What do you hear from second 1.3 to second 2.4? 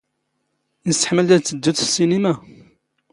ⴰⴷ ⵜⴻⵜⵜⴷⴷⵓⴷ ⵙ ⵙⵙⵉⵏⵉⵎⴰ?